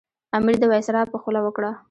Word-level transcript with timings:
امیر 0.37 0.55
د 0.59 0.63
وایسرا 0.71 1.01
په 1.11 1.17
خوله 1.21 1.39
وکړه. 1.43 1.71